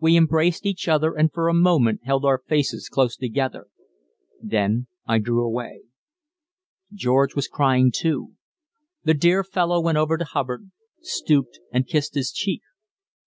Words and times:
We 0.00 0.16
embraced 0.16 0.64
each 0.64 0.88
other, 0.88 1.14
and 1.14 1.30
for 1.30 1.46
a 1.46 1.52
moment 1.52 2.00
held 2.04 2.24
our 2.24 2.38
faces 2.38 2.88
close 2.88 3.18
together. 3.18 3.66
Then 4.42 4.86
I 5.06 5.18
drew 5.18 5.44
away. 5.44 5.82
George 6.90 7.36
was 7.36 7.48
crying, 7.48 7.92
too. 7.94 8.32
The 9.04 9.12
dear 9.12 9.44
fellow 9.44 9.78
went 9.82 9.98
over 9.98 10.16
to 10.16 10.24
Hubbard, 10.24 10.70
stooped 11.02 11.60
and 11.70 11.86
kissed 11.86 12.14
his 12.14 12.32
cheek. 12.32 12.62